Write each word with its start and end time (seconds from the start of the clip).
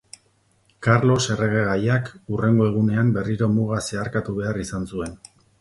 Karlos 0.85 1.17
erregegaiak 1.35 2.09
hurrengo 2.31 2.71
egunean 2.71 3.15
berriro 3.19 3.53
muga 3.59 3.85
zeharkatu 3.89 4.37
behar 4.43 4.63
izan 4.65 4.93
zuen. 4.95 5.19